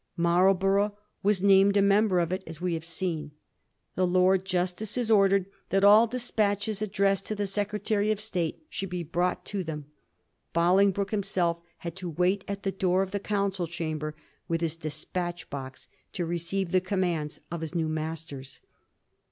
[0.17, 3.33] Marlborough was named a member of it, as we have seen.
[3.93, 9.03] The Lords Justices ordered that all despatches addressed to the Secretary of State should be
[9.03, 9.85] brought to them.
[10.53, 14.15] Bolingbroke himself had to wait at the door of the Council Chamber
[14.47, 18.59] with his despatch box, to receive the commands of his new masters.